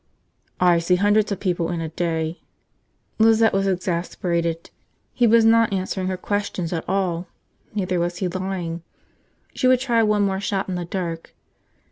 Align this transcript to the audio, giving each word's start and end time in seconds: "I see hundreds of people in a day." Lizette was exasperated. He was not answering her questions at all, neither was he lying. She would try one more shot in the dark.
"I 0.59 0.79
see 0.79 0.95
hundreds 0.95 1.31
of 1.31 1.39
people 1.39 1.69
in 1.69 1.79
a 1.79 1.89
day." 1.89 2.41
Lizette 3.19 3.53
was 3.53 3.67
exasperated. 3.67 4.71
He 5.13 5.27
was 5.27 5.45
not 5.45 5.71
answering 5.71 6.07
her 6.07 6.17
questions 6.17 6.73
at 6.73 6.89
all, 6.89 7.27
neither 7.75 7.99
was 7.99 8.17
he 8.17 8.27
lying. 8.27 8.81
She 9.53 9.67
would 9.67 9.79
try 9.79 10.01
one 10.01 10.23
more 10.23 10.39
shot 10.39 10.67
in 10.67 10.73
the 10.73 10.85
dark. 10.85 11.35